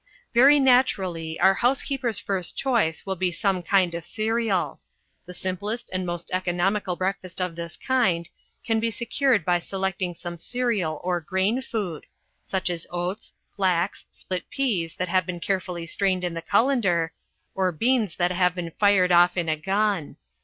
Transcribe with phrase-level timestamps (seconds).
[0.33, 4.81] Very naturally our housekeeper's first choice will be some kind of cereal.
[5.27, 8.27] The simplest and most economical breakfast of this kind
[8.65, 12.07] can be secured by selecting some cereal or grain food
[12.41, 17.13] such as oats, flax, split peas that have been carefully strained in the colander,
[17.53, 20.15] or beans that have been fired off in a gun.